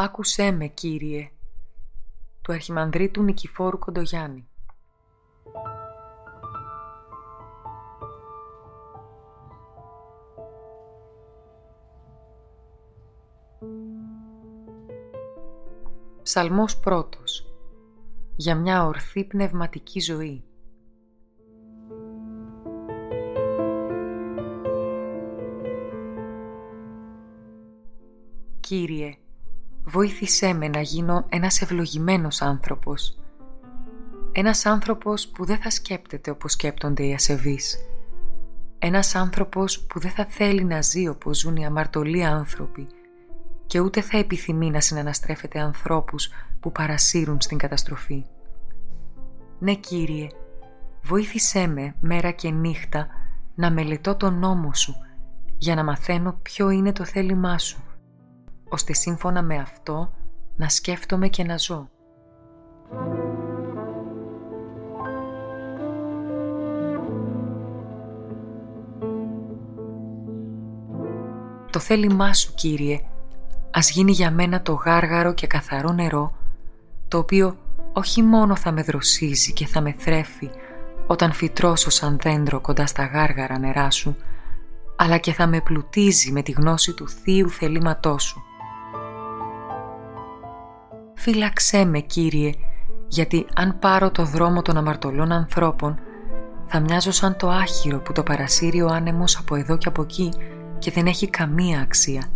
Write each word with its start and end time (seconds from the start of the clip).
Άκουσέ 0.00 0.50
με, 0.50 0.66
Κύριε, 0.66 1.30
του 2.42 2.52
Αρχιμανδρίτου 2.52 3.22
Νικηφόρου 3.22 3.78
Κοντογιάννη. 3.78 4.48
Ψαλμός 16.22 16.80
πρώτος 16.80 17.46
Για 18.36 18.54
μια 18.54 18.84
ορθή 18.86 19.24
πνευματική 19.24 20.00
ζωή 20.00 20.44
Κύριε, 28.60 29.18
βοήθησέ 29.88 30.52
με 30.52 30.68
να 30.68 30.80
γίνω 30.80 31.26
ένας 31.28 31.62
ευλογημένος 31.62 32.42
άνθρωπος. 32.42 33.18
Ένας 34.32 34.66
άνθρωπος 34.66 35.28
που 35.28 35.44
δεν 35.44 35.58
θα 35.58 35.70
σκέπτεται 35.70 36.30
όπως 36.30 36.52
σκέπτονται 36.52 37.06
οι 37.06 37.14
ασεβείς. 37.14 37.78
Ένας 38.78 39.14
άνθρωπος 39.14 39.80
που 39.80 40.00
δεν 40.00 40.10
θα 40.10 40.24
θέλει 40.24 40.64
να 40.64 40.82
ζει 40.82 41.08
όπως 41.08 41.38
ζουν 41.38 41.56
οι 41.56 41.66
αμαρτωλοί 41.66 42.24
άνθρωποι 42.24 42.86
και 43.66 43.80
ούτε 43.80 44.00
θα 44.00 44.18
επιθυμεί 44.18 44.70
να 44.70 44.80
συναναστρέφεται 44.80 45.58
ανθρώπους 45.60 46.30
που 46.60 46.72
παρασύρουν 46.72 47.40
στην 47.40 47.58
καταστροφή. 47.58 48.24
Ναι, 49.58 49.74
Κύριε, 49.74 50.26
βοήθησέ 51.02 51.66
με 51.66 51.94
μέρα 52.00 52.30
και 52.30 52.50
νύχτα 52.50 53.06
να 53.54 53.70
μελετώ 53.70 54.14
τον 54.14 54.38
νόμο 54.38 54.74
Σου 54.74 54.94
για 55.58 55.74
να 55.74 55.84
μαθαίνω 55.84 56.38
ποιο 56.42 56.70
είναι 56.70 56.92
το 56.92 57.04
θέλημά 57.04 57.58
Σου 57.58 57.82
ώστε 58.68 58.92
σύμφωνα 58.92 59.42
με 59.42 59.56
αυτό 59.56 60.12
να 60.56 60.68
σκέφτομαι 60.68 61.28
και 61.28 61.44
να 61.44 61.58
ζω. 61.58 61.88
Το 71.70 71.78
θέλημά 71.78 72.34
σου, 72.34 72.54
Κύριε, 72.54 73.00
ας 73.70 73.90
γίνει 73.90 74.12
για 74.12 74.30
μένα 74.30 74.62
το 74.62 74.72
γάργαρο 74.72 75.34
και 75.34 75.46
καθαρό 75.46 75.92
νερό, 75.92 76.32
το 77.08 77.18
οποίο 77.18 77.56
όχι 77.92 78.22
μόνο 78.22 78.56
θα 78.56 78.72
με 78.72 78.82
δροσίζει 78.82 79.52
και 79.52 79.66
θα 79.66 79.80
με 79.80 79.94
θρέφει 79.98 80.50
όταν 81.06 81.32
φυτρώσω 81.32 81.90
σαν 81.90 82.18
δέντρο 82.22 82.60
κοντά 82.60 82.86
στα 82.86 83.04
γάργαρα 83.04 83.58
νερά 83.58 83.90
σου, 83.90 84.16
αλλά 84.96 85.18
και 85.18 85.32
θα 85.32 85.46
με 85.46 85.60
πλουτίζει 85.60 86.32
με 86.32 86.42
τη 86.42 86.52
γνώση 86.52 86.92
του 86.92 87.08
θείου 87.08 87.50
θελήματός 87.50 88.22
σου 88.22 88.42
φύλαξέ 91.18 91.84
με 91.84 92.00
Κύριε, 92.00 92.52
γιατί 93.08 93.46
αν 93.54 93.78
πάρω 93.78 94.10
το 94.10 94.24
δρόμο 94.24 94.62
των 94.62 94.76
αμαρτωλών 94.76 95.32
ανθρώπων, 95.32 95.98
θα 96.66 96.80
μοιάζω 96.80 97.10
σαν 97.10 97.36
το 97.36 97.48
άχυρο 97.48 97.98
που 97.98 98.12
το 98.12 98.22
παρασύρει 98.22 98.82
ο 98.82 98.86
άνεμος 98.86 99.36
από 99.36 99.54
εδώ 99.54 99.76
και 99.76 99.88
από 99.88 100.02
εκεί 100.02 100.32
και 100.78 100.90
δεν 100.90 101.06
έχει 101.06 101.30
καμία 101.30 101.80
αξία. 101.80 102.30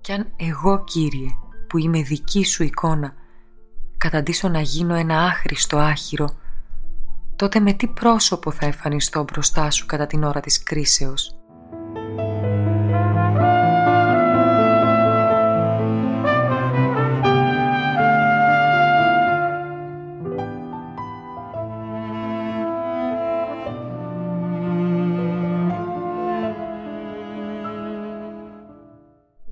Κι 0.00 0.12
αν 0.12 0.32
εγώ, 0.36 0.84
Κύριε, 0.84 1.28
που 1.68 1.78
είμαι 1.78 2.02
δική 2.02 2.44
σου 2.44 2.62
εικόνα, 2.62 3.14
καταντήσω 3.98 4.48
να 4.48 4.60
γίνω 4.60 4.94
ένα 4.94 5.18
άχρηστο 5.18 5.76
άχυρο, 5.78 6.28
τότε 7.36 7.60
με 7.60 7.72
τι 7.72 7.86
πρόσωπο 7.86 8.50
θα 8.50 8.66
εμφανιστώ 8.66 9.22
μπροστά 9.22 9.70
σου 9.70 9.86
κατά 9.86 10.06
την 10.06 10.24
ώρα 10.24 10.40
της 10.40 10.62
κρίσεως; 10.62 11.36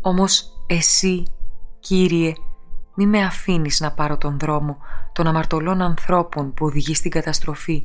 Όμως 0.04 0.52
εσύ, 0.66 1.24
Κύριε, 1.80 2.32
μη 2.94 3.06
με 3.06 3.22
αφήνεις 3.22 3.80
να 3.80 3.92
πάρω 3.92 4.16
τον 4.18 4.38
δρόμο 4.38 4.78
των 5.12 5.26
αμαρτωλών 5.26 5.82
ανθρώπων 5.82 6.54
που 6.54 6.66
οδηγεί 6.66 6.94
στην 6.94 7.10
καταστροφή, 7.10 7.82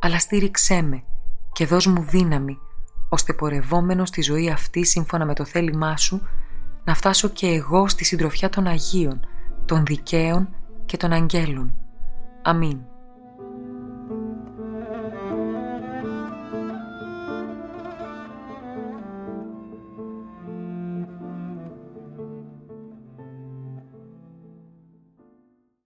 αλλά 0.00 0.18
στήριξέ 0.18 0.82
με 0.82 1.04
και 1.52 1.66
δώσ' 1.66 1.86
μου 1.86 2.02
δύναμη, 2.02 2.58
ώστε 3.08 3.32
πορευόμενος 3.32 4.08
στη 4.08 4.22
ζωή 4.22 4.50
αυτή 4.50 4.84
σύμφωνα 4.84 5.24
με 5.24 5.34
το 5.34 5.44
θέλημά 5.44 5.96
σου, 5.96 6.28
να 6.84 6.94
φτάσω 6.94 7.28
και 7.28 7.46
εγώ 7.46 7.88
στη 7.88 8.04
συντροφιά 8.04 8.48
των 8.48 8.66
Αγίων, 8.66 9.20
των 9.64 9.84
Δικαίων 9.84 10.48
και 10.86 10.96
των 10.96 11.12
Αγγέλων. 11.12 11.74
Αμήν. 12.42 12.78